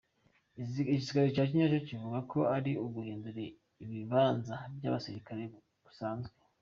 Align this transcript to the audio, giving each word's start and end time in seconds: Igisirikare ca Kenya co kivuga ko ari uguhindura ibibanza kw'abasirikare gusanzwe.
Igisirikare 0.59 1.27
ca 1.35 1.43
Kenya 1.49 1.67
co 1.73 1.79
kivuga 1.87 2.17
ko 2.31 2.39
ari 2.55 2.71
uguhindura 2.85 3.41
ibibanza 3.83 4.53
kw'abasirikare 4.77 5.43
gusanzwe. 5.85 6.35